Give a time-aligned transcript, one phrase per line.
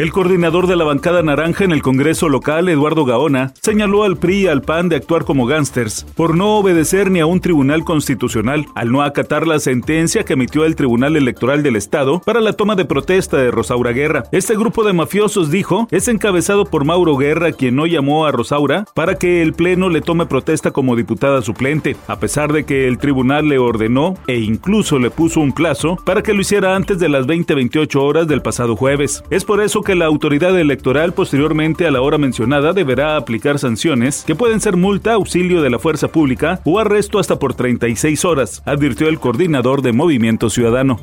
[0.00, 4.44] El coordinador de la bancada naranja en el Congreso local, Eduardo Gaona, señaló al PRI
[4.44, 8.64] y al PAN de actuar como gángsters por no obedecer ni a un tribunal constitucional
[8.74, 12.76] al no acatar la sentencia que emitió el Tribunal Electoral del Estado para la toma
[12.76, 14.22] de protesta de Rosaura Guerra.
[14.32, 18.86] Este grupo de mafiosos, dijo, es encabezado por Mauro Guerra, quien no llamó a Rosaura
[18.94, 22.96] para que el Pleno le tome protesta como diputada suplente, a pesar de que el
[22.96, 27.10] tribunal le ordenó e incluso le puso un plazo para que lo hiciera antes de
[27.10, 29.22] las 20-28 horas del pasado jueves.
[29.28, 34.24] Es por eso que la autoridad electoral posteriormente a la hora mencionada deberá aplicar sanciones
[34.26, 38.62] que pueden ser multa, auxilio de la fuerza pública o arresto hasta por 36 horas,
[38.64, 40.98] advirtió el coordinador de Movimiento Ciudadano.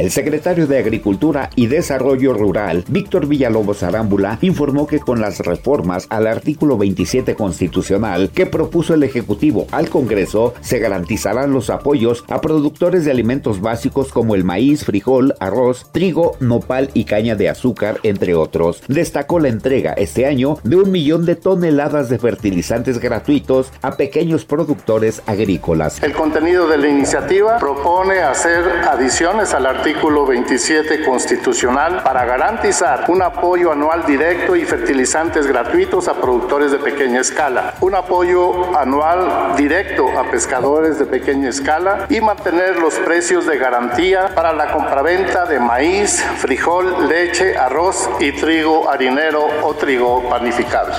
[0.00, 6.06] El secretario de Agricultura y Desarrollo Rural, Víctor Villalobos Arámbula, informó que con las reformas
[6.08, 12.40] al artículo 27 constitucional que propuso el Ejecutivo al Congreso, se garantizarán los apoyos a
[12.40, 18.00] productores de alimentos básicos como el maíz, frijol, arroz, trigo, nopal y caña de azúcar,
[18.02, 18.82] entre otros.
[18.88, 24.46] Destacó la entrega este año de un millón de toneladas de fertilizantes gratuitos a pequeños
[24.46, 26.02] productores agrícolas.
[26.02, 33.06] El contenido de la iniciativa propone hacer adiciones al artículo artículo 27 constitucional para garantizar
[33.08, 39.56] un apoyo anual directo y fertilizantes gratuitos a productores de pequeña escala, un apoyo anual
[39.56, 45.44] directo a pescadores de pequeña escala y mantener los precios de garantía para la compraventa
[45.46, 50.92] de maíz, frijol, leche, arroz y trigo harinero o trigo panificado.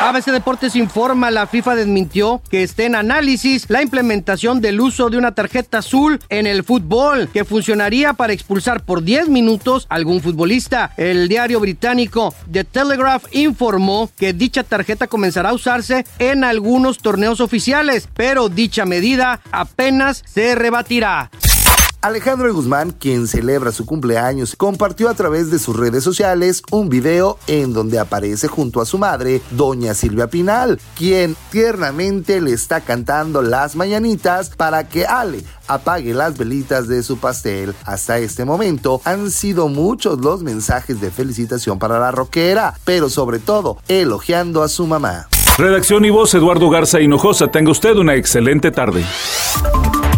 [0.00, 5.16] ABC Deportes informa, la FIFA desmintió que esté en análisis la implementación del uso de
[5.16, 10.20] una tarjeta azul en el fútbol, que funcionaría para expulsar por 10 minutos a algún
[10.20, 10.92] futbolista.
[10.96, 17.40] El diario británico The Telegraph informó que dicha tarjeta comenzará a usarse en algunos torneos
[17.40, 21.30] oficiales, pero dicha medida apenas se rebatirá.
[22.02, 27.38] Alejandro Guzmán, quien celebra su cumpleaños, compartió a través de sus redes sociales un video
[27.46, 33.42] en donde aparece junto a su madre, doña Silvia Pinal, quien tiernamente le está cantando
[33.42, 37.74] las mañanitas para que Ale apague las velitas de su pastel.
[37.84, 43.38] Hasta este momento han sido muchos los mensajes de felicitación para la rockera, pero sobre
[43.38, 45.28] todo elogiando a su mamá.
[45.58, 47.48] Redacción y voz Eduardo Garza Hinojosa.
[47.48, 49.04] Tenga usted una excelente tarde.